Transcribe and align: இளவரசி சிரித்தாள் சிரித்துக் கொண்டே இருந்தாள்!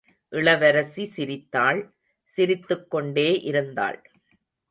இளவரசி 0.33 1.05
சிரித்தாள் 1.05 1.81
சிரித்துக் 2.29 2.89
கொண்டே 2.89 3.39
இருந்தாள்! 3.41 3.99